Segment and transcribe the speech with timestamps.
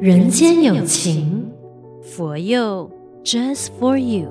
[0.00, 1.46] 人间有情，
[2.02, 2.90] 佛佑
[3.22, 4.30] Just for you。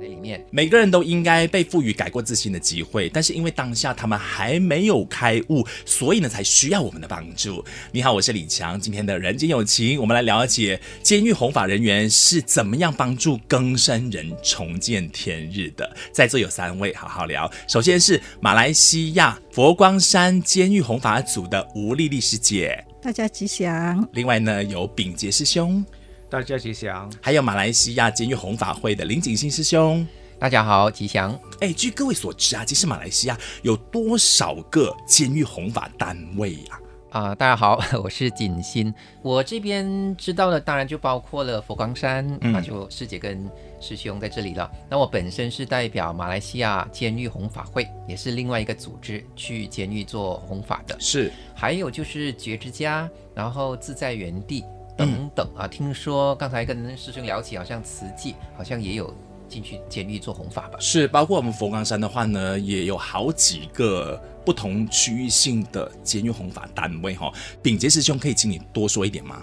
[0.00, 7.62] 里面每个人都应该被赋予改过自新的机会，但是因为当下他们还没有开悟，所以呢才需要我们的帮助。
[7.92, 15.94] 你好，我是李强，今天的人间有情，我们来了解监狱弘法人员是怎么样帮助更生人重见天日的。
[16.12, 17.50] 在座有三位，好好聊。
[17.68, 24.06] 首先是马来西亚佛光山监狱弘法组的吴丽丽师姐，大家吉祥。
[24.12, 25.82] 另外呢有秉杰师兄，
[26.28, 27.10] 大家吉祥。
[27.22, 30.06] 还有马来西亚监狱弘法会的林景新师兄。
[30.38, 31.38] 大家好，吉祥。
[31.60, 36.80] 哎，据各位所知啊，其实马来西亚有多少个监狱弘法单位啊？
[37.10, 38.92] 啊、呃，大家好， 我是景新。
[39.22, 44.70] 我这边知道的当然就包括了佛光山，那、嗯、就师姐跟师兄在这里了。
[44.88, 50.96] 那我本身是代表马来西亚监狱弘法会，也是另外一个组织去监狱做弘法的。
[51.00, 54.64] 是，还有就是觉之家，然后自在原地
[54.96, 55.66] 等等、嗯、啊。
[55.66, 59.12] 听说刚才跟师兄聊起，好像慈济好像也有。
[59.50, 60.78] 进去监狱做弘法吧。
[60.78, 67.32] 是，包括我们佛光山的话呢，也有好几个不同区域性的监狱弘法单位哈。
[67.60, 69.42] 秉杰师兄，可以请你多说一点吗？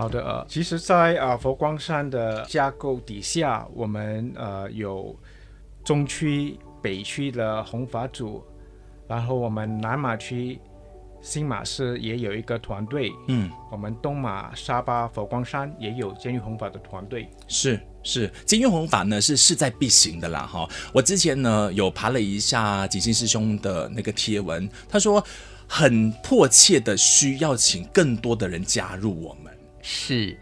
[0.00, 5.14] 好的，呃，其实在，在啊佛光山的架构底下，我们呃有
[5.84, 8.42] 中区、北区的弘法组，
[9.06, 10.58] 然后我们南马区、
[11.20, 17.78] 新马市也有一个团队，嗯，我们东马、沙巴、佛光山也有监狱弘法的团队，是。
[18.02, 18.32] 是。
[18.46, 20.66] 监狱弘法呢，是势在必行的啦哈。
[20.90, 25.22] 我之前呢有爬了一下吉星师兄的那个贴文，他说
[25.68, 29.49] 很迫切的需要请更多的人加入我们，
[29.82, 30.36] 是，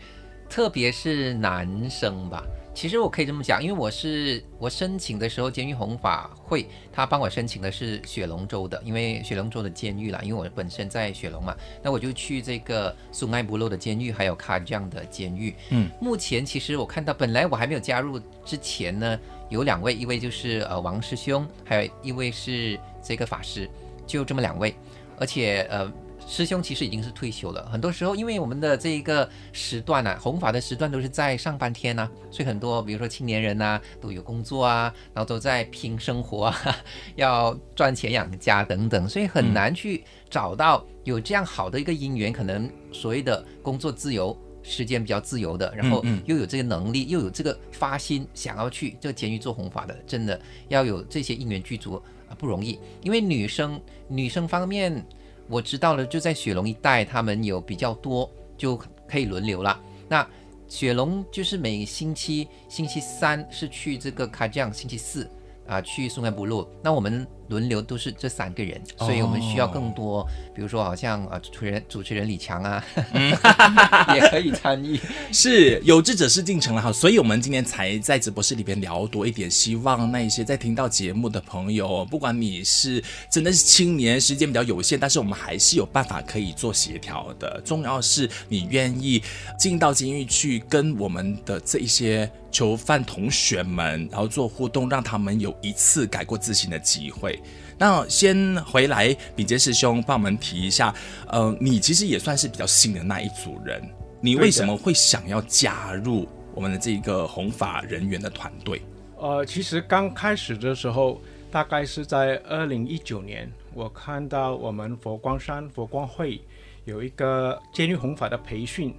[0.48, 2.42] 特别是男生吧。
[2.74, 15.52] 其实我可以这么讲，因为我是我申请的时候，监狱红法会他帮我申请的是雪龙州的，因为雪龙州的监狱啦，因为我本身在雪龙嘛，那我就去这个苏艾布洛的监狱，还有卡江的监狱。
[15.70, 23.68] 嗯，目前其实我看到，本来我还没有加入之前呢，有两位，一位就是呃王师兄，还有一位是这个法师，
[24.06, 24.72] 就这么两位，
[25.18, 25.92] 而且呃。
[26.30, 36.76] 师兄其实已经是退休了，很多时候因为我们的这一个时段啊，弘法的时段都是在上半天啊，所以很多比如说青年人啊都有工作啊，然后都在拼生活啊，
[37.16, 51.94] 要赚钱养家等等，所以很难去找到有这样好的一个姻缘，可能所谓的工作自由、时间比较自由的，然后又有这个能力，又有这个发心想要去这个监狱做弘法的，真的要有这些因缘具足
[52.28, 55.02] 啊，不容易，因为女生女生方面。
[55.48, 58.76] 我知道了，就在雪龙一带，他们有比较多，就
[59.08, 59.80] 可以轮流了。
[60.08, 60.28] 那
[60.66, 65.28] 雪龙就是每星期星期三是去这个卡江，星期四
[65.66, 66.70] 啊去松开部落。
[66.82, 67.26] 那我们。
[67.48, 73.30] 轮流都是这三个人，所以我们需要更多，哦、比如说好像啊主持人主持人李强啊，嗯、
[74.14, 74.98] 也可以参与。
[75.32, 87.60] 是有志者事竟成了哈，所以我们今天才在直播室里边聊多一点，希望那一些在听到节目的朋友，不管你是真的是青年，时间比较有限，但是我们还是有办法可以做协调的。
[87.64, 89.22] 重要是你愿意
[89.58, 97.37] 进到监狱去跟我们的这一些囚犯同学们，然后做互动，让他们有一次改过自新的机会。
[97.78, 100.92] 那先回来，敏杰师兄帮我们提一下，
[101.28, 103.82] 呃，你其实也算是比较新的那一组人，
[104.20, 108.82] 你为什么会想要加入我们的这个弘法人员的团队？
[109.16, 116.40] 呃，其实刚开始的时候，大概是在二零一九年，我看到我们佛光山佛光会
[116.84, 118.92] 有一个监狱弘法的培训，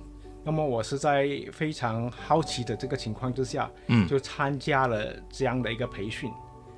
[0.43, 6.31] 那么我是在非常好奇的这个情况之下，嗯，就参加了这样的一个培训。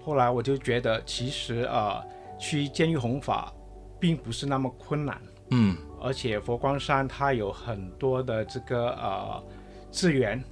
[0.04, 2.04] 后来我就觉得，其实呃，
[2.40, 3.54] 去监狱弘法
[4.00, 9.44] 并不是那么困难，嗯，而且佛光山它有很多的这个呃
[9.92, 10.44] 资源，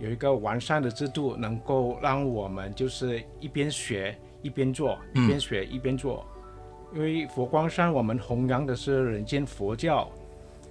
[0.00, 6.26] 有一个完善的制度，能够让我们就是一边学一边做，一边学一边做。
[6.92, 10.10] 嗯、因为佛光山我们弘扬的是人间佛教，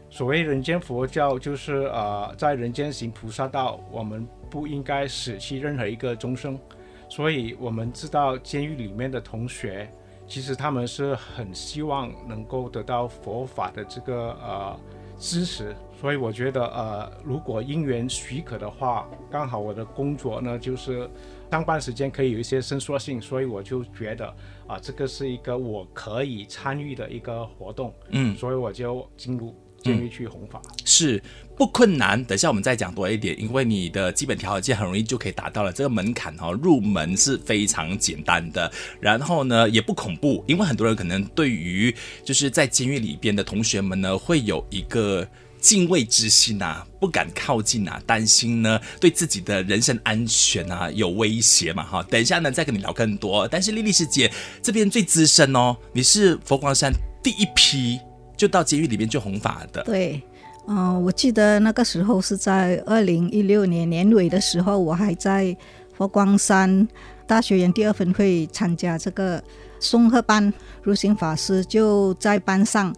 [0.09, 6.59] 所谓人间佛教就是呃在人间行菩萨道，我们不应该舍弃任何一个众生。
[7.09, 9.91] 所以我们知道监狱里面的同学，
[10.27, 14.79] 其实他们是很希望能够得到佛法的这个呃
[15.17, 15.75] 支持。
[15.99, 21.09] 所以我觉得呃，如果因缘许可的话，刚好我的工作呢就是
[21.51, 24.27] 上班时间可以有一些伸缩性，所以我就觉得
[24.65, 27.93] 啊、呃，这个是一个我可以参与的一个活动。
[28.11, 29.53] 嗯，所以我就进入
[29.83, 30.61] 监狱去弘法。
[30.85, 31.21] 是。
[31.57, 38.71] 不困难，等下我们再讲多一点，因为你的基本条件很容易就可以达到了，这个门槛哈，入门是非常简单的。
[39.01, 41.93] 然后呢，也不恐怖，因为很多人可能对于
[42.23, 45.27] 就是在监狱里边的同学们呢，会有一个
[45.59, 52.01] 敬畏之心呐、啊，不敢靠近啊，担心呢对自己的人身安全啊有威胁嘛哈。
[52.03, 53.45] 等一下呢再跟你聊更多。
[53.49, 54.31] 但是莉莉师姐
[54.61, 57.99] 这边最资深哦，你是佛光山第一批
[58.39, 59.83] 就到监狱里面去弘法的。
[59.83, 60.23] 对，
[60.67, 65.55] 嗯、我记得那个时候是在二零一六年年尾的时候，我还在
[65.95, 66.87] 佛光山
[67.27, 69.43] 大学园第二分会参加这个
[69.79, 72.95] 松鹤班，如行法师就在班上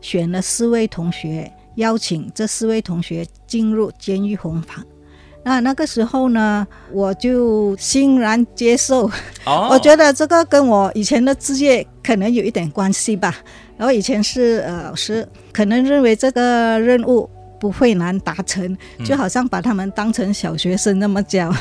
[0.00, 1.52] 选了四位同学。
[1.76, 4.82] 邀请这四位同学进入监狱弘法，
[5.44, 9.10] 那那个时候呢，我就欣然接受。
[9.44, 9.72] Oh.
[9.72, 13.36] 我觉得这个跟我以前的职业可能有一点关系吧。
[13.76, 17.28] 然后以前是呃老师，可能认为这个任务
[17.60, 21.52] 不会难达成，就好像把他们当成小学生那么教。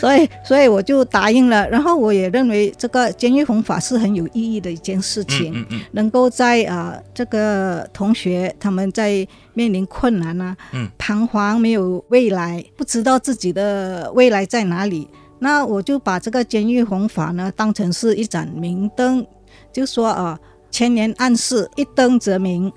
[0.00, 1.68] 所以，所以我就答应了。
[1.68, 5.52] 然后，我也认为这个监狱弘法是很有意义的一件事情。
[5.52, 15.06] 嗯嗯嗯、能够在啊、呃，这个同学他们在面临困难啊，嗯、彷徨没有未来，不知道自己的未来在哪里，
[15.38, 19.26] 那我就把这个监狱弘法呢当成是一盏明灯，
[19.72, 22.72] 就说啊、呃，千年暗示，一灯则明。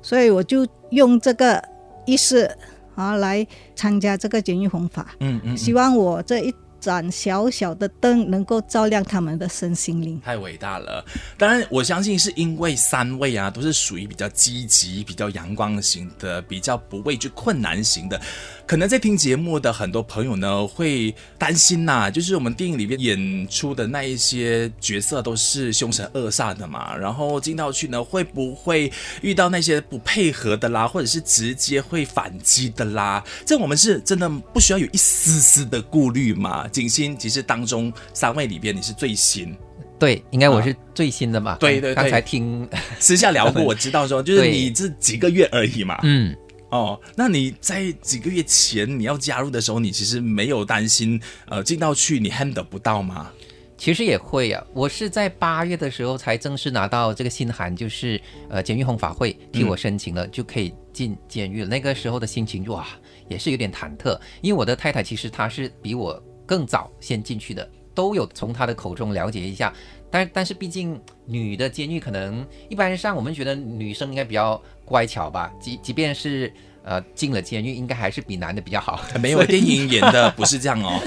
[0.00, 1.62] 所以我就用这个
[2.06, 2.50] 意思
[2.94, 5.14] 啊来参加这个简易弘法。
[5.20, 6.54] 嗯嗯，嗯希望我这一。
[6.82, 11.04] 盏小小的灯能够照亮他们的身心灵，太伟大了。
[11.38, 18.20] 当然，我相信是因为三位啊都是属于比较积极、比较阳光型的，比较不畏惧困难型的。
[18.66, 28.90] 可能在听节目的很多朋友呢，会担心呐、就是我们电影里面演出的那一些角色都是凶神恶煞的嘛，然后进到去呢，会不会
[29.20, 33.22] 遇到那些不配合的啦，或者是直接会反击的啦？
[33.46, 36.66] 这我们是真的不需要有一丝丝的顾虑嘛？
[36.72, 39.54] 景星，其实当中三位里边你是最新，
[39.98, 41.56] 对，应该我是最新的嘛？
[41.60, 46.34] 对对对，刚才听 私下聊过，我知道说就是你这几个月而已嘛，嗯。
[46.70, 53.30] 哦，那你在几个月前你要加入的时候，你其实没有担心，呃，进到去你 handle 不到吗？
[53.76, 61.68] 其实也会啊，我是在八月的时候才正式拿到这个信函，就是呃，监狱红法会替我申请了，嗯、就可以进监狱了。
[61.68, 62.86] 那个时候的心情哇，
[63.28, 69.72] 也是有点忐忑，因为我的太太其实她是比我更早先进去的，都有从他的口中了解一下。
[70.10, 76.52] 但但是毕竟女的监狱可能一般上我们觉得女生应该比较乖巧吧，即即便是
[76.84, 79.00] 呃进了监狱，应该还是比男的比较好。
[79.18, 81.00] 没有电影演的不是这样哦，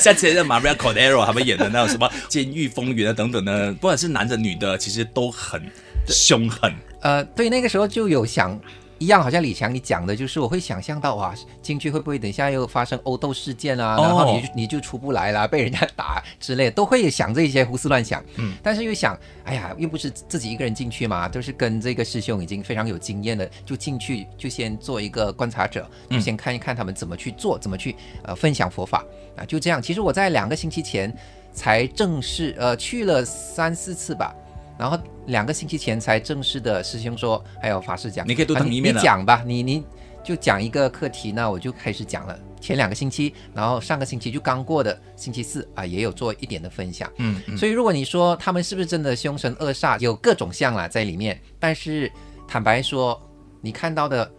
[0.00, 5.62] 像前任 Maria Cordero 他们演的那种什么《监狱风云》啊等等的，不管是男的女的，其实都很
[6.08, 6.74] 凶狠。
[7.02, 8.60] 呃，对，那个时候就有想。
[9.00, 13.96] 一样，好像李强你讲的，就是我会想象到哇，进去会不会等一下又发生殴斗事件啊？
[13.98, 18.22] 然后你你就出不来了，被人家打之类，都会想这些胡思乱想。
[18.36, 29.02] 嗯，但是又想，哎呀，又不是自己一个人进去嘛，都是跟这个师兄已经非常有经验的，就进去就先做一个观察者，就先看一看他们怎么去做，怎么去呃分享佛法
[29.34, 29.80] 啊，就这样。
[29.80, 31.10] 其实我在两个星期前
[31.54, 34.34] 才正式呃去了三四次吧。
[34.80, 39.84] 然后两个星期前才正式的师兄说，还有法师讲，你可以多等一面、啊、你讲吧，你你
[40.24, 42.38] 就讲一个课题，那我就开始讲了。
[42.62, 47.10] 前两个星期，然后上个星期就刚过的星期四啊，也有做一点的分享。
[47.18, 52.10] 嗯，嗯，所以如果你说他们是不是真的凶神恶煞，有各种像啦在里面，但是
[52.48, 53.20] 坦白说，
[53.60, 54.30] 你看到的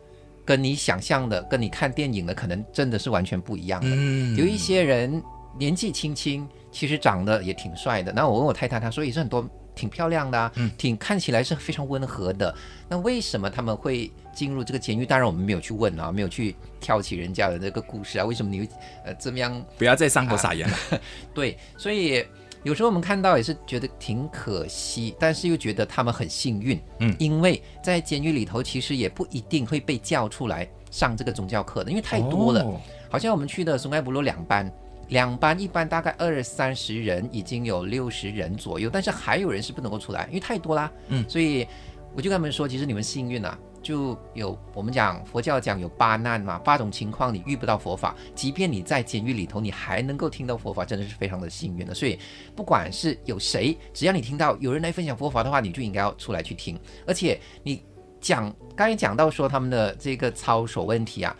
[0.44, 3.90] 跟你想象的，跟你看电影的，可能真的是完全不一样的。
[3.92, 5.22] 嗯，有一些人
[5.60, 8.12] 年纪轻轻，其实长得也挺帅的。
[8.12, 9.48] 那我问我太太，她说也是很多。
[9.76, 12.54] 挺漂亮的啊，挺看起来是非常温和的。
[12.90, 15.06] 那为什么他们会进入这个监狱？
[15.06, 18.26] 当然我们没有去问啊，没有去挑起人家的那个故事啊。
[18.26, 18.70] 为什么你会
[19.06, 19.64] 呃这么样？
[19.78, 20.76] 不要再伤口撒盐了。
[20.92, 21.00] 啊。
[21.34, 22.26] 对，所以
[22.64, 26.80] 有时候我们看到也是觉得挺可惜，但是又觉得他们很幸运。
[27.00, 32.62] 嗯，因为在监狱里头其实也不一定会被叫出来上这个宗教课的，因为太多了。
[32.62, 34.72] 哦，好像我们去的松开部落两班。
[35.12, 40.90] 两班一班大概二三十人，已经有六十人左右，但是还有人是不能够出来，因为太多啦。
[41.10, 41.68] 嗯，所以
[42.16, 51.94] 我就跟他们说，其实你们幸运啊，就有我们讲佛教讲有八难嘛，八种情况你遇不到佛法，即便你在监狱里头，你还能够听到佛法，真的是非常的幸运的。
[51.94, 52.18] 所以
[52.56, 56.80] 不管是有谁，只要你听到有人来分享佛法的话，你就应该要出来去听。
[57.06, 57.84] 而且你
[58.22, 61.36] 讲刚才讲到说他们的这个操守问题啊，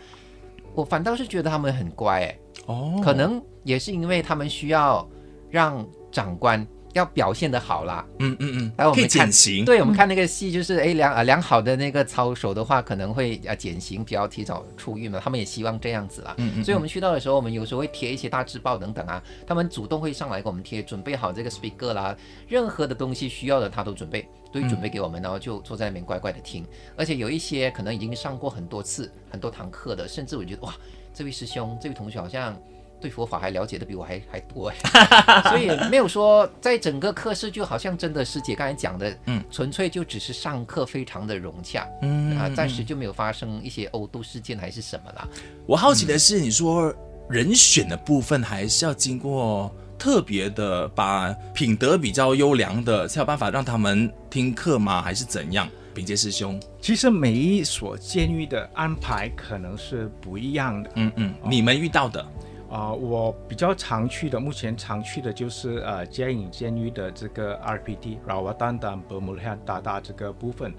[0.74, 2.38] 我反倒是觉得他们很乖哎。
[2.66, 5.08] 哦，可能也是因为他们需要
[5.50, 8.04] 让长官要表现的好啦。
[8.18, 9.64] 嗯嗯嗯，来我们减刑。
[9.64, 15.18] 对，我们看那个戏，就是哎良啊良好的那个操守的话，可能会啊减刑，比较提早出狱嘛。
[15.18, 16.34] 他们也希望这样子啦。
[16.36, 16.64] 嗯嗯。
[16.64, 22.14] 所以我们去到的时候，我们有时候会贴一些大字报等等啊，他们主动会上来给我们贴，准备好这个 speaker 啦，
[22.46, 26.62] 任何的东西需要的他都准备，都会准备给我们，然后就坐在那边乖乖的听。
[26.94, 30.74] 而且有一些可能已经上过很多次、很多堂课的，甚至我觉得哇，
[31.14, 32.54] 这位师兄、这位同学好像。
[33.02, 45.28] 对佛法还了解的比我还 还多哎， 所以没有说在整个课室就好像真的师姐刚才讲的，嗯，纯粹就只是上课非常的融洽，嗯啊，暂时就没有发生一些殴斗事件还是什么啦。
[45.66, 46.94] 我好奇的是，你说
[47.28, 55.02] 人选的部分还是要经过特别的，把品德比较优良的才有办法让他们听课吗？
[55.02, 55.68] 还是怎样？
[55.94, 60.90] 秉杰师兄，其实每一所监狱的安排可能是不一样的。
[60.94, 62.26] 嗯嗯，你们遇到的？
[62.72, 70.72] 啊、呃，我比较常去的，目前常去的就是呃嘉影监狱的这个 RPT Rawatandam Pemulihan Dada 这个部分，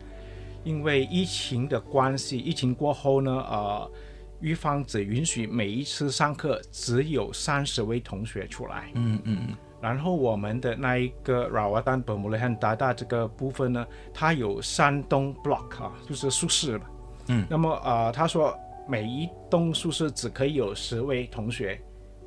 [0.63, 3.91] 因为疫情的关系，疫情过后呢，呃，
[4.39, 16.85] 狱方只允许每一次上课只有三十位同学出来，嗯嗯，然后我们的那一个 Rawatandam Pemulihan Dada 这个部分呢，它有三栋 block 啊，就是宿舍嘛，
[17.27, 18.57] 嗯，那么呃，他说。
[18.87, 21.79] 每一栋宿舍只可以有十位同学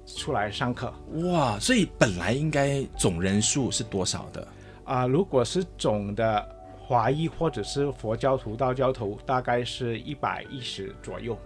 [0.06, 0.92] 出来上课。
[1.24, 4.42] 哇，所以本来应该总人数是多少的？
[4.84, 6.48] 啊、呃，如果是总的
[6.78, 11.36] 华裔或者是佛教徒、道教徒，大概是一百一十左右。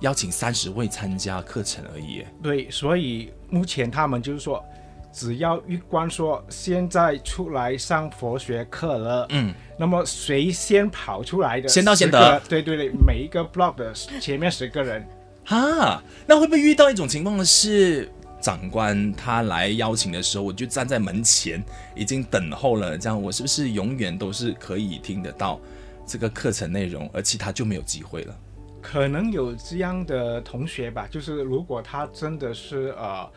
[0.00, 2.24] 邀请三十位参加课程而已。
[2.42, 4.64] 对，所以目前他们就是说。
[5.12, 12.40] 只要狱官说现在出来上佛学课了，嗯，那么谁先跑出来的，先到先得。
[12.48, 15.04] 对对对，每一个 block 的前面十个人，
[15.44, 18.08] 哈，那会不会遇到一种情况是，
[18.40, 21.64] 长官他来邀请的时候，我就站在门前
[21.96, 25.58] 已经等候了，这样我是不是永远都是可以听得到
[26.06, 28.36] 这个课程内容，而其他就没有机会了？
[28.80, 33.28] 可能有这样的同学吧，就是如果他真的是呃。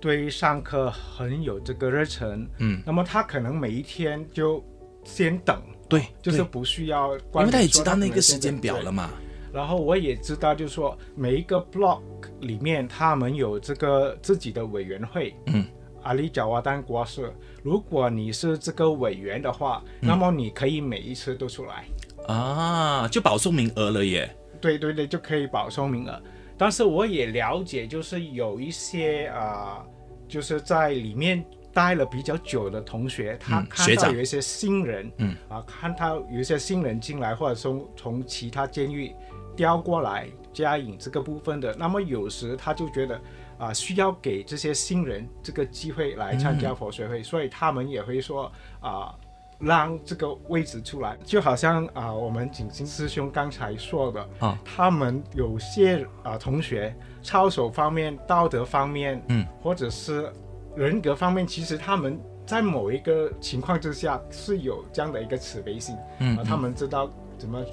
[0.00, 4.64] 对上课很有这个热忱，嗯，那么他可能每一天就
[5.04, 9.10] 先等，对，就是不需要，因为他也知道那个时间表了嘛。
[9.52, 12.02] 然后我也知道，就是说每一个 block
[12.40, 15.64] 里面他们有这个自己的委员会，嗯，
[16.02, 21.86] 阿里贾瓦丹国社，如果你是这个委员的话，嗯，那么你可以每一次都出来，
[22.26, 24.30] 啊，就保送名额了耶。
[24.60, 26.22] 对对对，就可以保送名额。
[26.58, 29.86] 但是我也了解，就是有一些啊、呃，
[30.26, 39.14] 就是在里面待了比较久的同学，他看到有一些新人，嗯啊，看到有一些新人进来，或者从从其他监狱
[39.54, 43.16] 调过来加引这个部分的，那么有时他就觉得
[43.58, 49.14] 啊、呃，需要给这些新人这个机会来参加佛学会，嗯、所以他们也会说啊。
[49.58, 60.30] 呃让这个位置出来，就好像啊、呃，我们景星师兄刚才说的啊，他们有些啊、呃、同学操守方面、道德方面，嗯，或者是
[60.74, 67.64] 人格方面，其实他们在某一个情况之下是有这样的一个慈悲心，嗯，呃、他们知道怎么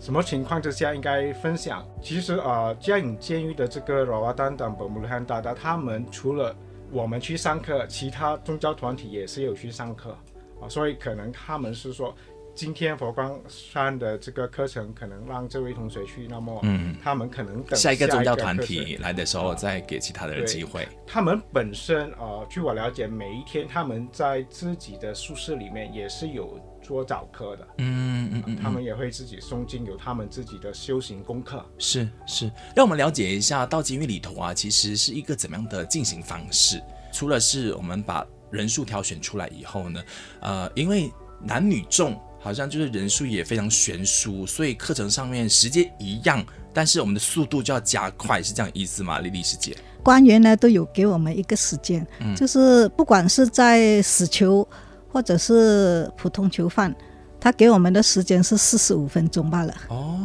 [0.00, 1.86] 什么情况之下应该分享。
[2.02, 6.54] 其实啊，嘉应监狱的这个 Rawatandam Pemulihan Dada，他们除了
[6.90, 10.16] 我们去上课，其他宗教团体也是有去上课。
[10.60, 12.14] 啊，所以可能他们是说，
[12.54, 20.82] 今天佛光山的这个课程可能让这位同学去，那么嗯，他们可能等下一个宗教团体来的时候再给其他的人机会。
[20.82, 31.64] 啊、他们本身呃，据我了解，每一天他们在自己的宿舍里面也是有做早课的，嗯嗯嗯、啊，他们也会自己诵经，有他们自己的修行功课。
[31.78, 36.82] 是是，让我们了解一下到监狱里头啊，其实是一个怎么样的进行方式？
[37.12, 40.02] 除了是我们把人数挑选出来以后呢，
[40.40, 41.12] 呃，因为
[41.42, 49.20] 男女众好像就是人数也非常悬殊，所以课程上面时间一样，但是我们的速度就要加快，是这样意思吗？
[49.20, 54.66] 丽丽师姐，官员呢都有给我们一个时间，嗯，就是不管是在死囚
[55.12, 56.94] 或者是普通囚犯，
[57.40, 59.74] 他给我们的时间是四十五分钟罢了。
[59.88, 60.20] 哦，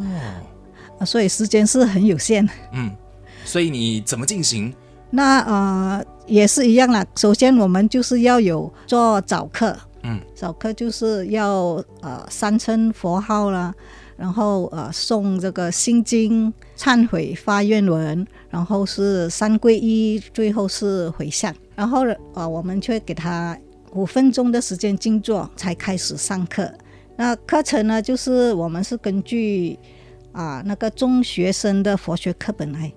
[1.06, 2.48] 所以时间是很有限。
[2.74, 2.96] 嗯，
[3.44, 4.74] 所以你怎么进行？
[5.16, 7.06] 那呃也是一样啦。
[7.16, 13.72] 首先我们就是要有做早课，嗯，早课就是要呃三称佛号啦，
[14.18, 21.54] 然后呃诵这个心经、忏悔发愿文，然后是三皈依，最后是回向。
[21.76, 22.04] 然后
[22.34, 23.56] 呃我们却给他
[23.94, 26.68] 五分钟的时间静坐，才开始上课。
[27.16, 29.78] 那课程呢，就是我们是根据
[30.32, 32.92] 啊、呃、那个中学生的佛学课本来。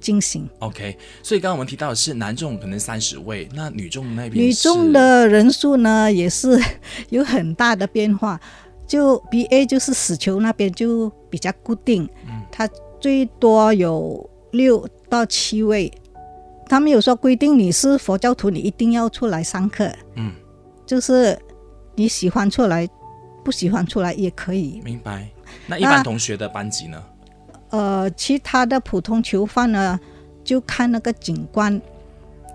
[0.00, 0.48] 进行。
[0.60, 6.60] OK，所以刚刚我们提到的是男众可能三十位，那女众那边女众的人数呢也是
[7.10, 8.40] 有很大的变化。
[8.86, 12.66] 就 BA 就是死囚那边就比较固定，嗯，他
[12.98, 15.92] 最多有六到七位。
[16.66, 20.32] 他们有说规定你是佛教徒，你一定要出来上课，嗯，
[20.86, 21.38] 就是
[21.96, 22.88] 你喜欢出来，
[23.44, 24.80] 不喜欢出来也可以。
[24.82, 25.28] 明白。
[25.66, 27.02] 那一般同学的班级呢？
[27.70, 29.98] 呃，其他的普通囚犯呢，
[30.42, 31.80] 就看那个警官，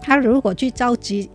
[0.01, 1.29] 他如果去召集，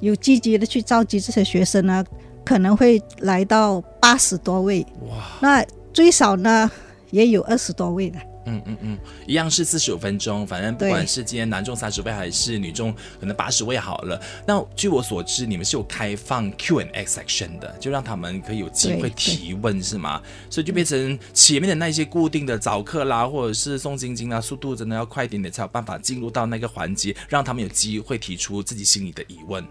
[0.00, 2.04] 有积极的去召集这些学生呢，
[2.44, 4.86] 可能会来到八十多位。
[5.08, 5.24] 哇！
[5.40, 6.70] 那最少呢，
[7.10, 8.18] 也有二十多位的。
[8.48, 14.20] 嗯嗯嗯，一样是四十五分钟，反正不管是今天男众三十位还是女众可能八十位好了。
[14.46, 20.22] 那据我所知，你们是有开放 Q and A section 的，就让他们可以有机会提问，是吗？
[20.48, 29.64] 所以就变成前面的那些固定的早课啦，或者是送晶晶啊，速度真的要快一点点，才有办法进入到那个环节，让他们有机会提出自己心里的疑问。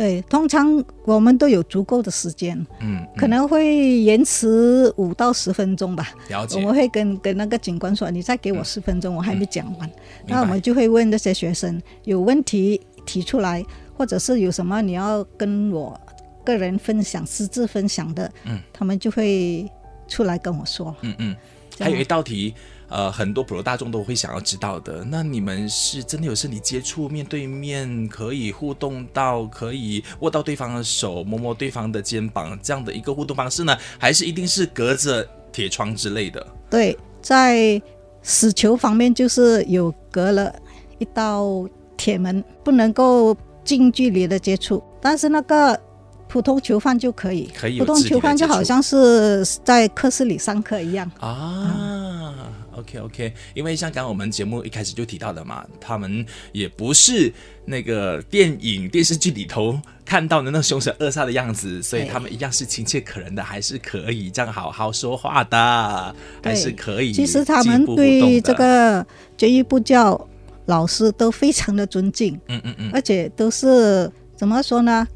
[0.00, 6.08] 对，通常我们都有足够的时间，嗯，嗯，可能会延迟五到十分钟吧。
[6.30, 6.56] 了解。
[6.56, 10.24] 我们会跟跟那个警官说，你再给我十分钟，嗯，我还没讲完，嗯。
[10.28, 13.62] 那我们就会问那些学生有问题提出来，
[13.94, 16.00] 或者是有什么你要跟我
[16.46, 19.70] 个人分享、私自分享的，嗯，他们就会
[20.08, 20.96] 出来跟我说。
[21.02, 21.36] 嗯嗯。
[21.78, 22.54] 还有一道题。
[22.90, 25.04] 呃，很多普罗大众都会想要知道的。
[25.04, 33.76] 那你们是真的有身体接触、面对面可以互动到，可以握到对方的手、摸摸对方的肩膀这样的一个互动方式呢？
[33.96, 36.46] 还是一定是隔着铁窗之类的？
[36.68, 37.80] 对，在
[38.22, 40.52] 死囚方面就是有隔了
[40.98, 41.66] 一道
[41.96, 44.82] 铁门，不能够近距离的接触。
[45.00, 45.80] 但是那个
[46.28, 47.78] 普通囚犯就可以，可以。
[47.78, 51.76] 普通囚犯就好像是在课室里上课一样啊。
[51.78, 52.34] 嗯
[52.80, 57.32] OK OK，因为像刚刚我们节目一开始就提到的嘛，他们也不是
[57.64, 67.12] 那个电影电视剧里头看到的那凶神恶煞的样子，所以他们一样是亲切可人的，还是可以这样好好说话的，还是可以。
[67.12, 69.06] 其实他们对这个
[69.36, 70.28] 监狱部教
[70.66, 75.06] 老师都非常的尊敬，嗯嗯嗯，而且都是怎么说呢，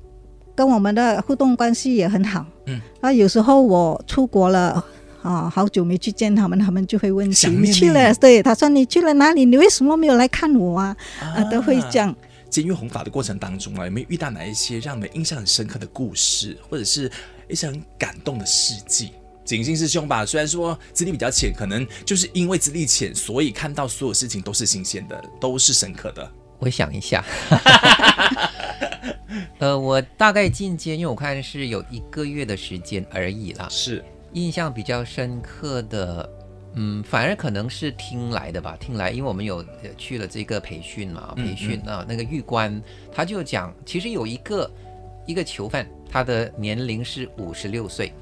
[0.54, 2.47] 跟我们的互动关系也很好。
[2.66, 4.85] 嗯，那有时候我出国了。
[5.24, 8.14] 啊、哦，好久没去见他们，他们就会问起你去了。
[8.16, 9.46] 对，他说你去了哪里？
[9.46, 10.94] 你为什么没有来看我啊？
[11.18, 12.14] 啊，啊都会讲。
[12.50, 17.10] 监狱弘法的过程当中啊，有没有遇到哪一些让人印象很深刻的故事，或者是
[17.48, 19.12] 一些很感动的事迹？
[19.46, 26.30] 景星师兄吧，虽然说资历比较浅，可能就是因为资历浅，所以看到所有事情都是新鲜的，都是深刻的。
[26.58, 27.24] 我想一下，
[29.58, 33.66] 呃，我大概进监狱，我看是有一个月的时间而已啦。
[33.70, 34.04] 是。
[34.35, 36.29] 印象比较深刻的，
[36.75, 38.77] 嗯，反而可能是听来的吧。
[38.79, 39.64] 听来，因为我们有
[39.97, 44.68] 去了这个培训嘛，培训啊，那个狱官他就讲，其实有一个
[45.25, 48.12] 一个囚犯，他的年龄是五十六岁，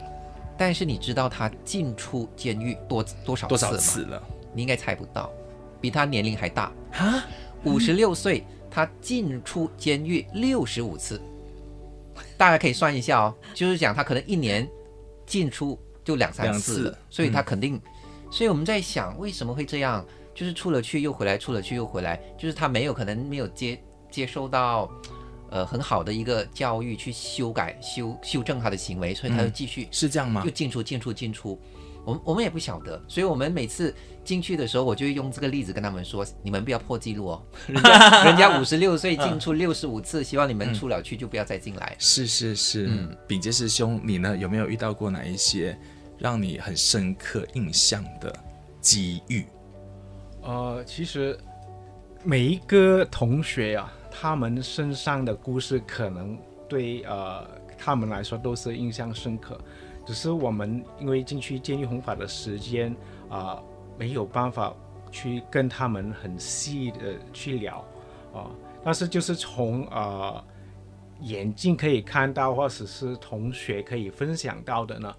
[0.58, 3.58] 但是你知道他进出监狱多多少次吗？
[3.58, 4.22] 多少次了？
[4.52, 5.32] 你应该猜不到，
[5.80, 7.24] 比他年龄还大啊！
[7.64, 11.18] 五十六岁，他进出监狱六十五次，
[12.36, 14.68] 大家可以算一下哦，就是讲他可能一年
[15.24, 15.78] 进出。
[16.04, 17.82] 就两三次，次，所以他肯定、嗯，
[18.32, 20.04] 所以我们在想为什么会这样？
[20.34, 23.78] 就是出了去又回来，出了去又回来，就是他没有可能没有接
[24.10, 24.90] 接受到，
[25.50, 30.42] 呃，很好的一个教育去修改修修正他的行为，所以他就继续、嗯、是这样吗？
[30.42, 31.60] 就进出进出进出，
[32.02, 41.94] 我们我们也不晓得，所以我们每次进去的时候，我就会用这个例子跟他们说：你们不要破纪录哦， 人家人家五十六岁进出六十五次，希望你们出了去就不要再进来。
[41.94, 45.78] 嗯、是是是，嗯，秉杰师兄，你呢有没有遇到过哪一些？
[46.22, 48.32] 让你很深刻印象的
[48.80, 49.44] 机遇，
[50.40, 51.36] 呃，其实
[52.22, 57.44] 每一个同学啊，他们身上的故事可能对呃
[57.76, 59.58] 他们来说都是印象深刻，
[60.06, 62.94] 只是我们因为进去监狱弘法的时间
[63.28, 63.60] 啊、
[63.98, 64.72] 没有办法
[65.10, 67.84] 去跟他们很细的去聊
[68.32, 68.48] 啊、
[68.84, 70.44] 但是就是从呃
[71.22, 75.12] 眼睛可以看到，或者是同学可以分享到的呢。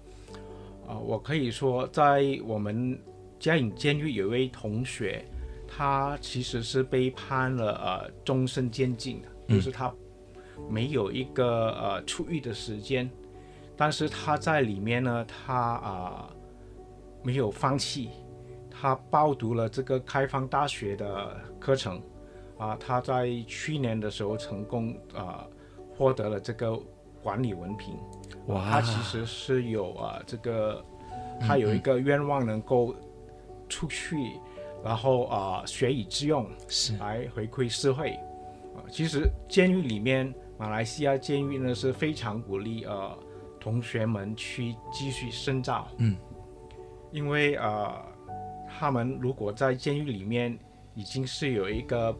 [0.86, 2.98] 啊、呃，我可以说，在我们
[3.38, 5.24] 嘉颖监狱有一位同学，
[5.66, 9.92] 他其实是被判了呃终身监禁的，就是他
[10.68, 13.10] 没有一个呃出狱的时间，
[13.76, 16.36] 但是他在里面呢，他啊、呃、
[17.22, 18.10] 没有放弃，
[18.70, 21.96] 他报读了这个开放大学的课程，
[22.56, 25.50] 啊、呃，他在去年的时候成功啊、呃、
[25.96, 26.78] 获得了这个
[27.24, 27.96] 管理文凭。
[28.48, 30.84] 哇，他其实是有啊，这个
[31.40, 32.94] 他有一个愿望能够
[33.70, 34.38] 出去
[34.84, 38.10] 然后啊、呃、学以致用，是来回馈社会。
[38.10, 43.18] 啊、呃，其实监狱里面，马来西亚监狱呢是非常鼓励呃
[43.58, 45.88] 同学们去继续深造。
[45.96, 46.14] 嗯，
[47.10, 47.90] 因为呃
[48.68, 50.58] 他们如果在监狱里面
[50.94, 52.14] 已经是有一个。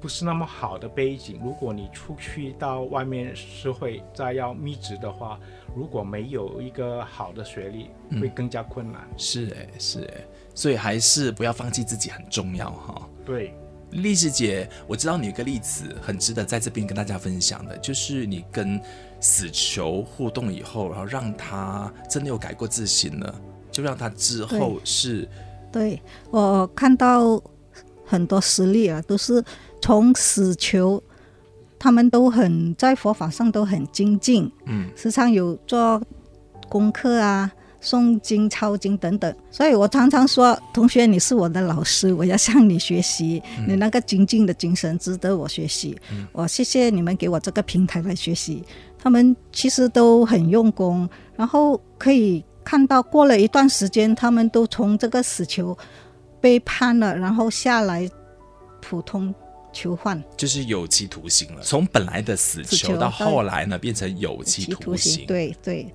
[0.00, 1.40] 不是那么好的背景。
[1.42, 5.38] 如果你出去到外面社会再要觅职的话，
[5.74, 9.06] 如果没有一个好的学历，嗯、会更加困难。
[9.16, 13.08] 是哎，是哎，所以还是不要放弃自己很重要哈。
[13.24, 13.54] 对，
[13.90, 18.80] 丽诗姐，我知道你有个例子很值得在这边跟大家分享的，就是你跟
[19.20, 23.34] 死囚互动以后，然后让他真的有改过自新了，
[23.70, 25.28] 就让他之后是。
[25.72, 27.42] 对，对我看到
[28.04, 29.44] 很多实例啊，都是。
[29.80, 31.02] 从死囚，
[31.78, 36.02] 他们都很在佛法上都很精进，嗯，时常有做
[36.68, 39.32] 功课啊、诵经、抄经等等。
[39.50, 45.96] 所以我常常说，同学，你是我的老师，我要向你学习，嗯、你那个精进的精神值得我学习。
[46.10, 48.64] 嗯、我谢谢你们给我这个平台来学习。
[48.98, 55.76] 他们其实都很用功，然后可以看到过了一段时间，他们都从这个死囚
[56.40, 58.10] 被判了，然后下来
[58.80, 59.32] 普通。
[59.76, 65.26] 囚犯就是有期徒刑了，从本来的死囚到后来呢，变成有期徒刑。
[65.26, 65.86] 对对。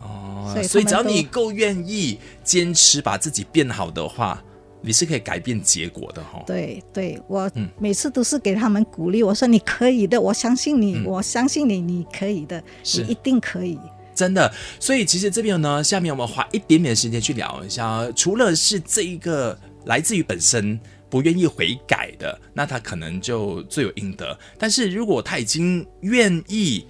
[0.00, 4.42] 哦，所以，只要你够愿意坚持把自己变好的话，
[4.80, 6.42] 你是可以改变结果的哈。
[6.46, 12.62] 对对，我每次都是给他们鼓励，我说你可以的，我相信你，嗯、我相信你，你可以的，
[12.94, 13.76] 你一定可以。
[14.14, 20.80] 真的，所以其实这边呢，下面我们花一点点时间去聊一下，除了是这一个来自于本身。
[21.10, 24.38] 不愿意悔改的，那他可能就罪有应得。
[24.58, 26.84] 但是如果他已经愿意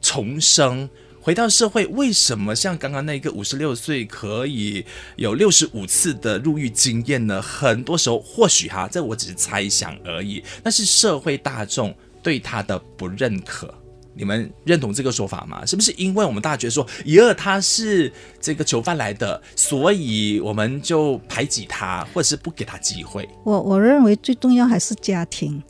[0.00, 0.88] 重生，
[1.20, 4.84] 回到社会，为什么像刚刚那个五十六岁可以
[5.16, 7.42] 有六十五次的入狱经验呢？
[7.42, 10.40] 很多时候，或许哈，这我只是猜想而已。
[10.62, 13.74] 那是社会大众对他的不认可。
[14.16, 15.64] 你们认同这个说法吗？
[15.66, 23.28] 是不是因为我们大家觉得说，以二他是这个囚犯来的，所以我们就排挤他，或者是不给他机会？
[23.44, 25.62] 我我认为最重要还是家庭。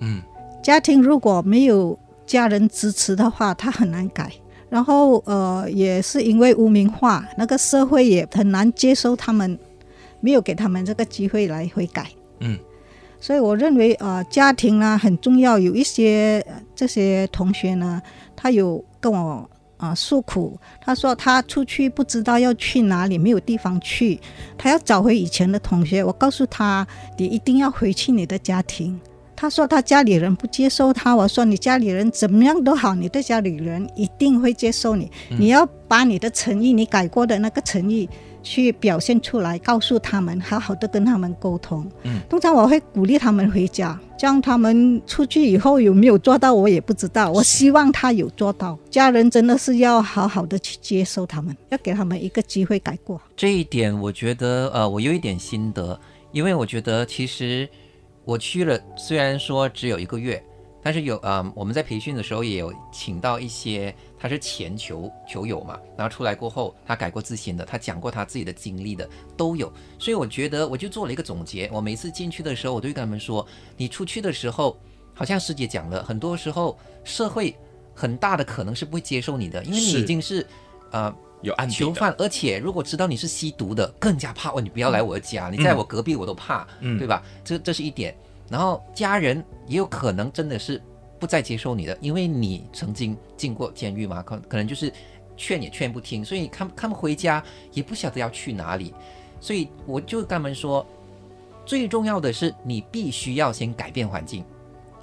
[0.00, 0.20] 嗯，
[0.62, 4.30] 家庭如果没有家人支持的话，他很难改。
[4.68, 9.58] 然后呃，也是因为污名化，那个社会也很难接受他们，
[10.20, 12.10] 没有给他们这个机会来悔改。
[12.40, 12.58] 嗯。
[13.24, 15.58] 所以我认为，啊，家庭呢很重要。
[15.58, 18.02] 有一些这些同学呢，
[18.36, 24.20] 他有跟我啊诉苦，他说他出去不知道要去哪里，没有地方去，
[24.58, 26.04] 他要找回以前的同学。
[26.04, 29.00] 我告诉他，你一定要回去你的家庭。
[29.36, 35.10] 他说他家里人不接受他，我说你家里人怎么样都好，你的家里人一定会接受你。
[35.30, 38.08] 嗯、你要把你的诚意，你改过的那个诚意。
[38.46, 41.90] 去表现出来，告诉他们，好好的跟他们沟通。
[42.02, 47.32] 嗯，通常我会鼓励他们回家，这样他们出去以后有没有做到，我也不知道。
[47.32, 48.78] 我希望他有做到。
[48.90, 53.18] 家人真的是要好好的去接受他们，要给他们一个机会改过。
[53.34, 55.98] 这一点我觉得，呃，我有一点心得，
[56.30, 57.66] 因为我觉得其实
[58.24, 60.42] 我去了，虽然说只有一个月。
[60.86, 71.70] 但是有呃，我们在培训的时候也有请到一些他是前球球友嘛，然后出来过后他改过自新的，他讲过他自己的经历的都有，所以我觉得我就做了一个总结。
[71.72, 73.46] 我每次进去的时候，我都会跟他们说，
[73.78, 74.78] 你出去的时候，
[75.14, 77.56] 好像师姐讲了，很多时候社会
[77.94, 80.46] 很大的可能是不会接受你的，因为你已经是，是
[80.90, 84.50] 呃有案囚犯，而且如果知道你是吸毒的，更加怕。
[84.50, 87.22] 哦，你不要来我的家，嗯、你在我隔壁我都怕，嗯、对吧？
[87.44, 88.16] 这这是一点。
[88.48, 90.80] 然后家人也有可能真的是
[91.18, 94.92] 不再接受你的，因为你曾经进过监狱嘛，可可能就是
[95.36, 98.94] 劝也劝不听，所以他们他们回家也不晓得要去哪里，
[99.40, 100.86] 所以我就跟他们说，
[101.66, 104.44] 最重要的是你必须要先改变环境，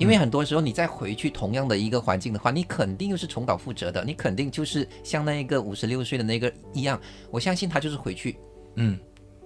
[0.02, 8.38] 因为很多时候你再回去同样的一个环境的话，你肯定又是重蹈覆辙的，你肯定就是像那个五十六岁的那个一样，我相信他就是回去，
[8.76, 9.00] 嗯。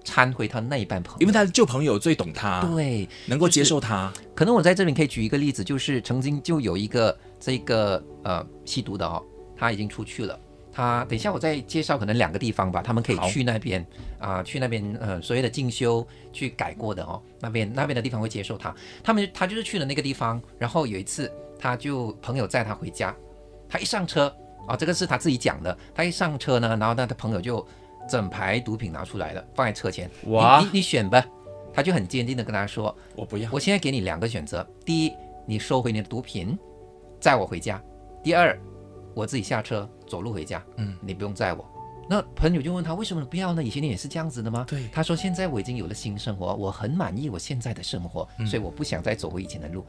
[0.07, 4.13] 掺回他那一半朋友，因为他的旧朋友最懂他，对，能够接受他。
[4.35, 9.19] 可能我在这里可以举一个例子，就是曾经就有一个这个呃吸毒的哦，
[9.57, 10.39] 他已经出去了。
[10.75, 13.81] 他等一下我再介绍可能两个地方吧，他们可以去那边
[14.19, 18.75] 啊、呃，去那边呃所谓的进修去改过的哦，那边那边的地方会接受他。
[19.01, 23.15] 他们他就是去了那个地方，然后有一次他就朋友载他回家，
[23.69, 24.27] 他一上车
[24.67, 27.65] 啊、哦，这个是他自己讲的，他一上车呢，然后他的朋友就。
[28.07, 30.07] 整排毒品拿出来了，放在车前。
[30.27, 31.25] 哇你你你选吧，
[31.73, 35.13] 他就很坚定的跟他说：“我不要。”我现在给你两个选择：第一，
[35.47, 36.55] 你收回你的毒品，
[37.19, 37.79] 载我回家；
[38.23, 38.55] 第二，
[39.15, 40.63] 我自己下车走路回家。
[40.77, 41.65] 嗯，你不用载我。
[42.07, 43.63] 那朋友就问他为什么不要呢？
[43.63, 44.63] 以前你也是这样子的吗？
[44.67, 49.83] 对，他说现在我已经有了新生活，我很满意我现在的生活，嗯、所以我不想再走回以前的路。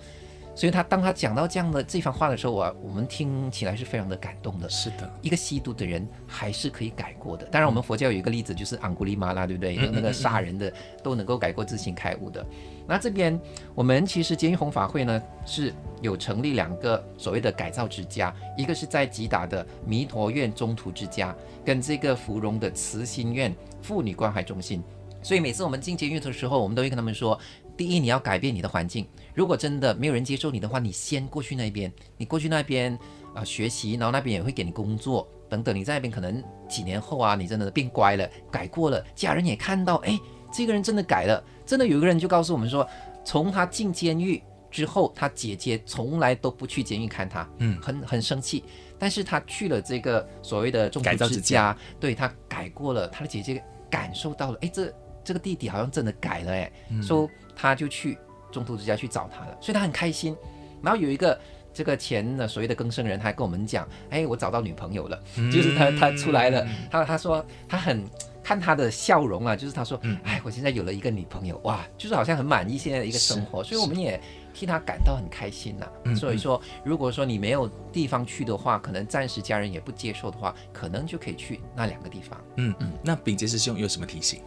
[0.56, 4.66] 所以他当他讲到这样的这番话的时候，我我们听起来是非常的感动的。
[4.70, 7.44] 是的，一个吸毒的人还是可以改过的。
[7.46, 9.74] 当然，我们佛教有一个例子，就是昂古利马拉，对不对？
[9.74, 12.44] 有那个杀人的都能够改过自新开悟的。
[12.88, 13.38] 那这边
[13.74, 24.82] 我们其实监狱弘法会呢是有成立两个所谓的改造之家，一个是在吉达的弥陀院中途之家，跟这个芙蓉的慈心院妇女关怀中心。
[25.22, 27.38] 所以每次我们进监狱的时候，我们都会跟他们说。
[27.76, 29.06] 第一，你要改变你的环境。
[29.34, 32.92] 如果真的没有人接受你的话，你先过去那边，你过去那边
[33.34, 35.76] 啊、呃、学习，然后那边也会给你工作等等。
[35.76, 40.18] 你在那边可能几年后啊，你真的变乖了，改过了，家人也看到，哎，
[40.50, 41.42] 这个人真的改了。
[41.66, 42.88] 真的有一个人就告诉我们说，
[43.24, 48.64] 从他进监狱之后，他姐姐从来都不去监狱看他，嗯，很很生气。
[48.98, 54.90] 但是他去了这个所谓的中途之家，对他改过了，他的姐姐感受到了，哎，这
[55.22, 58.16] 这个弟弟好像真的改了，哎，说、他就去
[58.52, 60.36] 中途之家去找他了，所以他很开心。
[60.82, 61.36] 然后有一个
[61.72, 65.20] 这个前的所谓的更生人，他还跟我们讲：“哎，我找到女朋友了。
[65.36, 68.04] 嗯”就是他他出来了，他他说他很
[68.44, 74.20] 看他的笑容啊，就是他说：“哎，我现在有了一个女朋友，哇，就是好像很满意现在的一个生活。”所以我们也
[74.54, 76.14] 替他感到很开心呐、啊。
[76.14, 82.40] 所以说，如果说你没有地方去的话，可能暂时家人也不接受的话，可能就可以去那两个地方。
[82.56, 82.92] 嗯嗯。
[83.02, 84.40] 那炳杰师兄有什么提醒？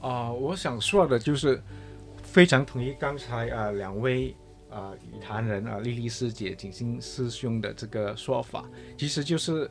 [0.00, 1.62] 啊、呃，我想说的就是。
[2.36, 4.36] 非常同意刚才啊两位
[4.68, 8.68] 啊语坛人啊莉莉师姐、景星师兄的这个说法，
[8.98, 9.70] 其实就是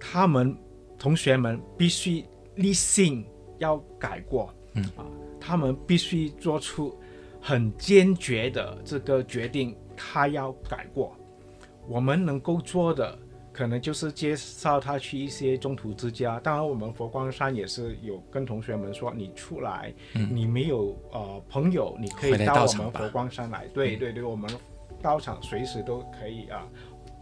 [0.00, 0.56] 他们
[0.98, 2.24] 同学们必须
[2.54, 3.26] 立信
[3.58, 5.04] 要改过，嗯啊，
[5.38, 6.98] 他们必须做出
[7.42, 11.14] 很坚决的这个决定，他要改过。
[11.86, 13.18] 我们能够做的。
[13.52, 24.50] 可能就是介绍他去一些中途之家，当然我们佛光山也是有跟同学们说，你出来，嗯、你没有呃朋友，你可以到我们佛光山来，对对对，我们
[25.02, 26.66] 到场随时都可以啊，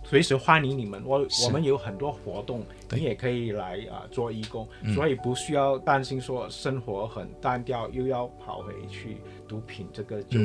[0.04, 1.02] 随时欢迎你们。
[1.04, 9.16] 我我们有很多活动，你也可以来啊做义工，所以不需要担心说生活很单调，又要跑回去
[9.48, 10.38] 毒品这个就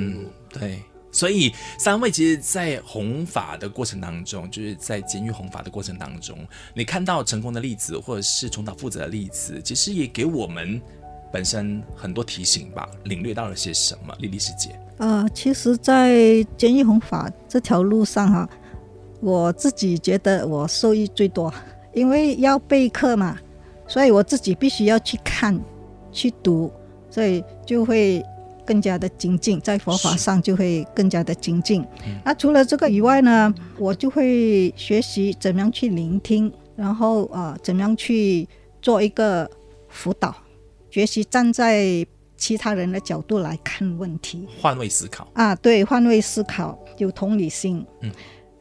[0.49, 0.81] 对。
[1.15, 6.37] 所以三位其实，在弘法的过程当中，就是在监狱弘法的过程当中，
[6.73, 10.81] 你看到成功的例子，或者是重蹈覆辙的例子，其实也给我们
[11.31, 12.85] 本身很多提醒吧。
[13.05, 14.13] 领略到了些什么？
[14.19, 18.49] 莉莉师姐，呃，其实，在监狱弘法这条路上哈，
[19.21, 21.53] 我自己觉得我受益最多，
[21.93, 23.37] 因为要备课嘛，
[23.87, 25.57] 所以我自己必须要去看、
[26.11, 26.69] 去读，
[27.09, 28.21] 所以就会。
[28.65, 31.81] 更加的精进，在佛法上就会更加的精进。
[32.05, 38.47] 嗯、那除了这个以外呢，我就会学习怎么样去聆听，然后啊、呃，怎么样去
[38.81, 39.49] 做一个
[39.87, 40.35] 辅导，
[40.89, 47.85] 学习站在其他人的角度来看问题，换位思考啊，对，换位思考，有同理心。
[48.01, 48.11] 嗯，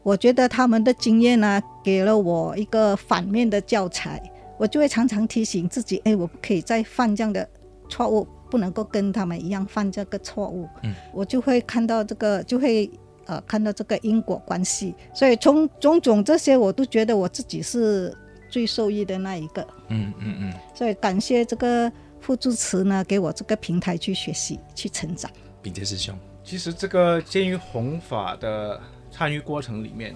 [0.01, 4.21] 我觉得他们的经验呢，给了我一个反面的教材，
[4.57, 7.47] 我就会常常提醒自己，哎，我不可以再犯这样的
[7.89, 8.25] 错误。
[8.55, 12.89] 不能够跟他们一样犯这个错误，嗯，我就会看到这个，就会
[13.25, 18.15] 呃看到这个因果关系，所以从种种这些，我都觉得我自己是
[18.49, 21.91] 最受益的那一个，嗯嗯嗯，所以感谢这个
[22.21, 25.29] 副主持呢，给我这个平台去学习、去成长。
[25.61, 28.79] 炳杰师兄，其实这个鉴于弘法的
[29.11, 30.15] 参与过程里面，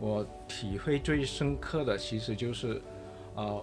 [0.00, 2.80] 我体会最深刻的，其实就是，
[3.34, 3.62] 呃，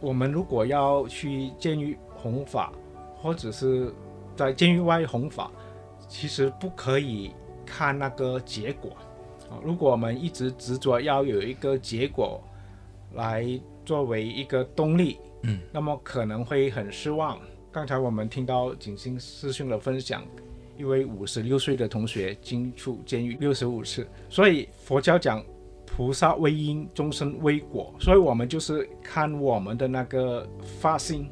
[0.00, 2.72] 我们如果要去鉴于弘法。
[3.20, 3.92] 或者是
[4.36, 5.50] 在监狱外弘法，
[6.08, 7.32] 其实不可以
[7.66, 8.92] 看那个结果
[9.50, 9.58] 啊。
[9.64, 12.40] 如果我们一直执着要有一个结果
[13.14, 13.44] 来
[13.84, 17.38] 作为一个动力，嗯，那么可能会很失望。
[17.72, 20.22] 刚才我们听到景星师兄的分享，
[20.76, 25.44] 一位五十六岁的同学进出监狱六十五次，所以佛教讲
[25.84, 30.48] 菩萨为因，众生为果，所以我们就是看我们的那个
[30.80, 31.28] 发心，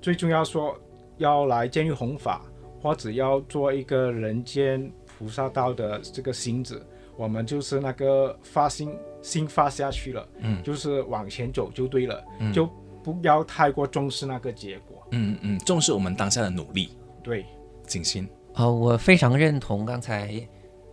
[0.00, 0.78] 最重要说。
[1.18, 2.42] 要来监狱弘法，
[2.80, 6.84] 或者要做一个人间菩萨道的这个行者，
[7.16, 12.68] 我们就是那个发心心发下去了，嗯，就是往前走就对了，嗯，就
[13.02, 16.90] 不要太过重视那个结果，嗯嗯，重视我们当下的努力，
[17.22, 17.46] 对，
[17.86, 20.46] 静心，哦，我非常认同刚才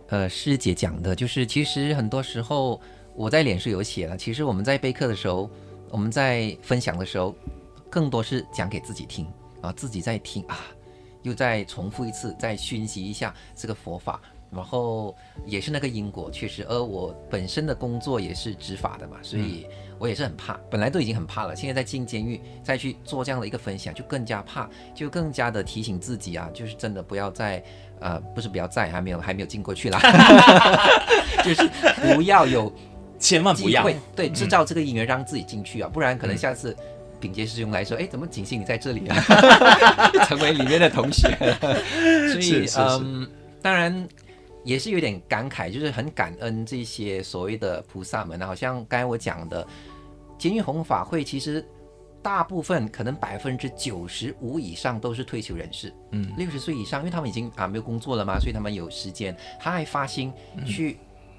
[0.08, 2.80] 呃师姐讲的，就是其实很多时候
[3.14, 5.50] 我在脸书有写了，其实我们在备课的时候，
[5.90, 7.34] 我们在分享的时候，
[7.90, 9.26] 更多是讲给自己听。
[9.62, 10.58] 啊，自己在听啊，
[11.22, 14.20] 又再重复一次，再熏习一下这个佛法。
[14.54, 16.62] 然后也是那个因果，确实。
[16.68, 19.66] 而我本身的工作也是执法的嘛，所以
[19.98, 27.64] 我也是很怕，本来都已经很怕了，现在在进监狱再去做这样的一个分享，就更加怕，就更加的提醒自己啊，就是真的不要再，
[27.98, 29.98] 呃，不是不要再，还没有还没有进过去啦，
[31.42, 31.66] 就是
[32.02, 32.70] 不要有，
[33.18, 36.76] 千万不要对制造这个因缘让自己进去啊，不然可能下次。
[37.22, 39.16] 秉杰师兄来说：“哎，怎么景星你在这里啊？
[40.26, 41.28] 成为里面的同学，
[42.34, 43.30] 所以嗯，
[43.62, 44.08] 当然
[44.64, 48.40] 也是有点感慨，就是很感恩这些所谓的菩萨们。
[48.40, 49.64] 好像刚才我讲的，
[50.36, 51.64] 监狱弘法会其实
[52.20, 60.32] 大部分可能百分之九十五以上都是退休人士，嗯，六十岁以上，因为他们已经啊没有工作了嘛，所以他们有时间，他还发心
[60.66, 60.98] 去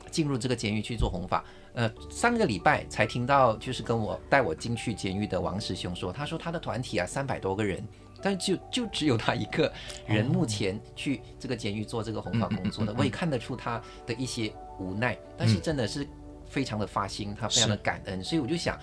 [0.10, 7.83] 进入这个监狱去做弘法。”呃，上个礼拜才听到，就是跟我带我进去监狱的王师兄说，他说他的团体啊三百多个人，
[8.21, 9.73] 但就就只有他一个
[10.05, 16.07] 人目前去这个监狱做这个弘法工作的，我也看得出他的一些无奈，但是真的是
[16.45, 18.77] 非常的发心，他非常的感恩，所以我就想，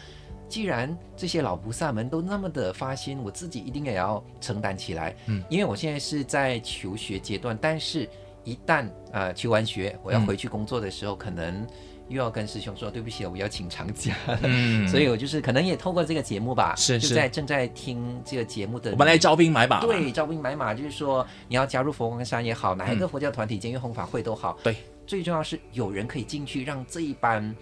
[0.48, 8.10] 既然这些老菩萨们都那么的发心，我自己一定也要承担起来，嗯，因为我现在是在求学阶段，但是
[8.42, 11.64] 一旦呃求完学，我要回去工作的时候，可能。
[12.10, 27.54] 又要跟师兄说对不起了，我要请长假，嗯， 所以我就是可能也透过这个节目吧，是，在正在听这个节目的，我们来招兵买马，对，招兵买马就是说你要加入佛光山也好，哪一个佛教团体、监狱弘法会都好，对，最重要是有人可以进去，让这一班。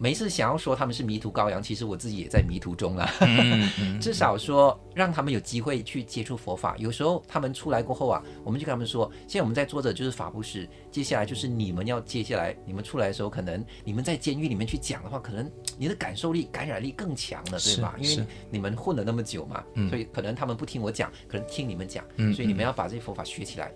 [0.00, 3.06] 没事，想要说他们是迷途羔羊，其实我自己也在迷途中了。
[4.00, 6.74] 至少说让他们有机会去接触佛法。
[6.78, 17.94] 有时候他们出来过后啊，我们就跟他们说，现在我们在做的就是法布施，接下来就是你们要接下来你们出来的时候，可能你们在监狱里面去讲的话，可能你的感受力、感染力更强了，对吧？
[18.00, 22.02] 因为你们混了那么久嘛，所以可能他们不听我讲，可能听你们讲，
[22.34, 23.70] 所以你们要把这些佛法学起来。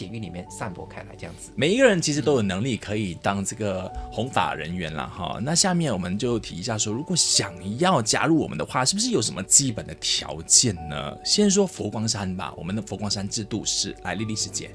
[0.00, 5.38] 监狱里面散播开来，这样子，每一个人其实都有能力可以当这个弘法人员了哈。
[5.42, 11.14] 那下面我们就提一下说，如果想要加入我们的话，是不是有什么基本的条件呢？
[11.22, 14.70] 先说佛光山吧，我们的佛光山制度是，来丽丽师姐。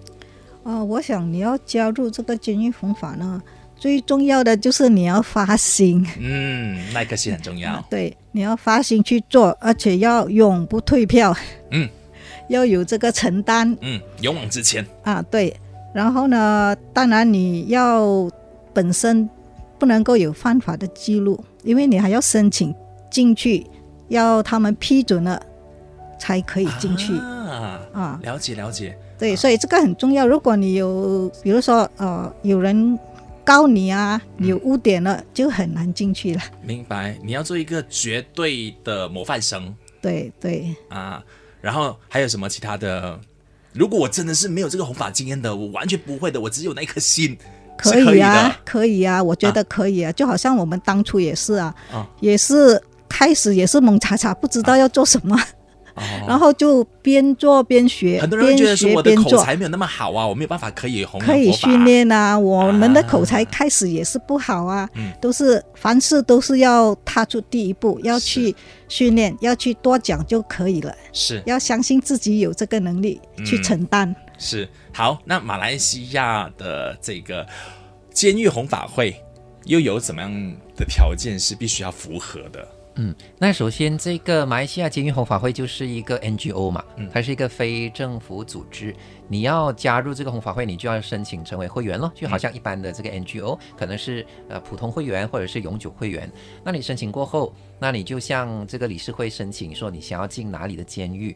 [0.64, 3.42] 啊、呃，我想你要加入这个监狱弘法呢，
[3.76, 6.06] 最重要的就是你要发心。
[6.20, 7.84] 嗯，那个是很重要。
[7.90, 11.36] 对，你要发心去做，而且要永不退票。
[11.72, 11.90] 嗯。
[12.50, 15.56] 要有这个承担，嗯，勇往直前啊，对。
[15.94, 18.30] 然后呢，当然你要
[18.74, 19.30] 本身
[19.80, 22.76] 不能够有犯法的记录，因为你还要申请
[23.10, 23.66] 进去，
[24.10, 25.42] 要他们批准了
[26.20, 27.80] 才可以进去啊。
[27.94, 28.98] 啊，了解了解。
[29.18, 30.28] 对，所以这个很重要。
[30.28, 33.00] 如果你有，比如说呃，有人
[33.46, 36.42] 告你啊，你有污点了，嗯，就很难进去了。
[36.62, 39.74] 明白，你要做一个绝对的模范生。
[40.02, 41.24] 对对啊。
[41.66, 43.20] 然后还有什么其他的？
[43.74, 47.36] 如果我真的是没有这个弘法经验的，我完全不会的，我只有那颗心，
[47.76, 55.36] 可以啊，可以啊，我觉得可以啊，啊就好像我们当初也是啊，啊也是开始也是懵查查，不知道要做什么。
[55.36, 55.48] 啊
[56.28, 61.20] 然后就边做边学，很多人觉得说我的口才没有那么好啊，我没有办法可以红。
[61.20, 64.90] 可以训练啊，我们的口才开始也是不好啊，啊
[65.22, 68.56] 都是凡事都是要踏出第一步，要去
[68.88, 70.94] 训练，要去多讲就可以了。
[71.14, 74.10] 是，要相信自己有这个能力去承担。
[74.10, 77.46] 嗯、是，好，那马来西亚的这个
[78.12, 79.16] 监狱弘法会
[79.66, 80.32] 又有怎么样
[80.76, 82.68] 的条件是必须要符合的？
[82.98, 88.96] 嗯，那首先这个马来西亚监狱红法会就是一个 NGO 嘛，嗯，它是一个非政府组织。
[89.28, 96.32] 你要加入这个红法会，你就要申请成为会员咯，就好像一般的这个 NGO，可能是呃普通会员或者是永久会员。
[96.64, 101.36] 那你申请过后，那你就向这个理事会申请说你想要进哪里的监狱。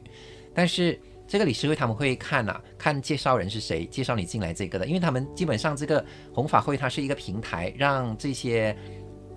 [0.53, 8.73] 但是这个理事会他们会看啊，看介绍人是谁介绍你进来这个的，因为他们基本上这个红法会它是一个平台，让这些。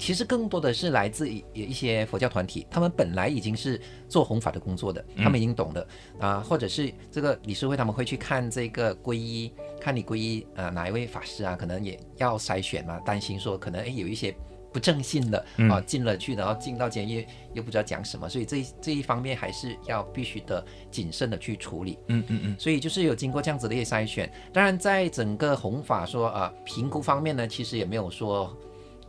[0.02, 5.80] 其实更多的是来自一一些佛教团体，他们本来已经是做弘法的工作的，他们已经懂的
[6.18, 14.34] 啊、呃，或者是这个理事会他们会去看这个皈依，看你皈依啊、呃、哪一位法师啊，可能也要筛选嘛，担心说可能诶有一些
[14.72, 21.96] 不正信的啊进了去，然后进到监狱又不知道讲什么，所以这这一方面还是要必须的谨慎的去处理。
[22.08, 28.52] 嗯嗯嗯，所以就是有经过这样子的一些筛选，当然在整个弘法说啊、呃、评估方面呢，其实也没有说。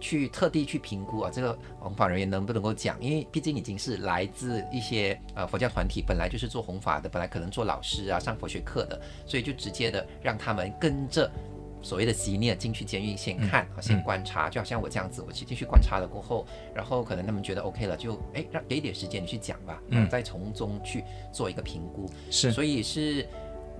[0.03, 3.01] 去特地去评估啊，这个弘法人员能不能够讲？
[3.01, 11.31] 因为毕竟已经是来自一些呃佛教团体，本来就是做弘法的，本来可能做老师啊，上佛学课的，所以就直接的让他们跟着
[11.81, 21.01] 所谓的 senior 进去监狱先看啊，先观察，就好像我这样子，我去进去观察了过后，然后可能他们觉得 OK 了，就哎让给一点时间你去讲吧，嗯，再从中去
[21.31, 22.09] 做一个评估。
[22.29, 23.25] 是，所以是。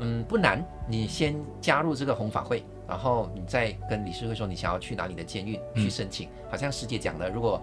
[0.04, 6.28] 嗯，不难，你先加入这个红法会，然后你再跟理事会说你想要去哪里的监狱去申请。
[6.28, 7.62] 嗯、好像师姐讲的，如果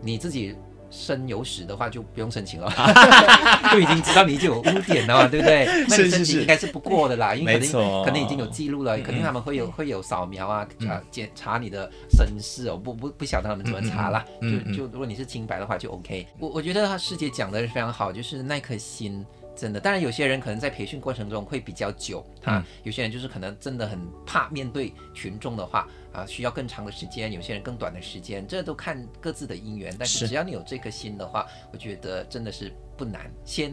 [0.00, 0.56] 你自己。
[0.90, 2.70] 身有屎的话就不用申请了，
[3.72, 5.66] 就已经知道你已经有污点了嘛，对不对？
[5.88, 7.72] 那你申请应该是不过的啦，因为肯定
[8.04, 14.24] 可能已经有记录了，肯定他们会有会有扫描啊啊检查你的身世哦，不不不晓得他们怎么查啦。
[14.40, 16.24] 就就如果你是清白的话就 OK。
[16.38, 19.26] 我我觉得他师姐讲的是非常好，就是那颗心。
[19.56, 29.94] 真的，当然有些人可能在培训过程中会比较久，啊，嗯、有些人就是可能真的很怕面对群众的话，啊，需要更长的时间，有些人更短的时间，这都看各自的因缘。
[29.98, 33.30] 但是只要你有这颗心的话，我觉得真的是不难。
[33.44, 33.72] 先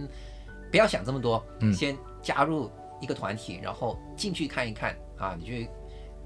[0.69, 2.69] 不要想这么多，嗯、先加入
[3.01, 5.71] 一个团体，然后进去看一看，啊，你就。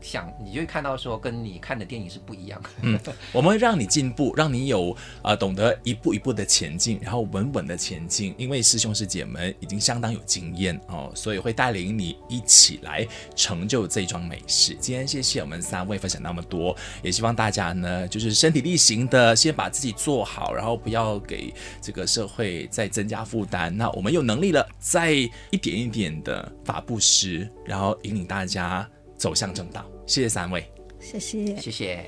[0.06, 2.70] 想你就会看到说，跟你看的电影是不一样的。
[2.84, 3.00] 嗯，
[3.32, 8.36] 我们会让你进步，让你有呃懂得一步一步的前进，然后稳稳的前进。
[8.38, 14.78] 因为师兄师姐们已经相当有经验哦，所以会带领你一起来成就这桩美事。
[14.80, 21.52] 今天谢谢我们三位分享那么多，也希望大家呢就是身体力行的先把自己做好，然后不要给
[21.82, 23.76] 这个社会再增加负担。
[23.76, 28.88] 那我们有能力了，再一点一点的法布施，然后引领大家。
[29.18, 30.64] 走向正道，谢谢三位，
[31.00, 32.06] 谢谢，谢谢。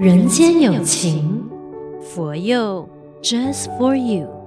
[0.00, 1.44] 人间有情，
[2.00, 2.88] 佛佑
[3.22, 4.37] ，Just for you。